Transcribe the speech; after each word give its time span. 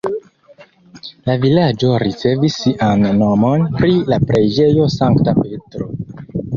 La 1.31 1.35
vilaĝo 1.43 1.91
ricevis 2.05 2.57
sian 2.63 3.07
nomon 3.21 3.69
pri 3.79 3.95
la 4.11 4.23
preĝejo 4.27 4.93
Sankta 4.99 5.41
Petro. 5.45 5.95